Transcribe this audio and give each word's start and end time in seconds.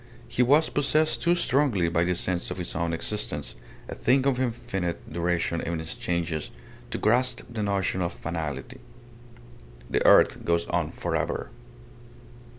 He 0.27 0.41
was 0.41 0.71
possessed 0.71 1.21
too 1.21 1.35
strongly 1.35 1.87
by 1.87 2.03
the 2.03 2.15
sense 2.15 2.49
of 2.49 2.57
his 2.57 2.73
own 2.73 2.91
existence, 2.91 3.53
a 3.87 3.93
thing 3.93 4.25
of 4.25 4.39
infinite 4.39 5.13
duration 5.13 5.61
in 5.61 5.79
its 5.79 5.93
changes, 5.93 6.49
to 6.89 6.97
grasp 6.97 7.41
the 7.47 7.61
notion 7.61 8.01
of 8.01 8.11
finality. 8.11 8.79
The 9.91 10.03
earth 10.03 10.43
goes 10.43 10.65
on 10.65 10.89
for 10.91 11.15
ever. 11.15 11.51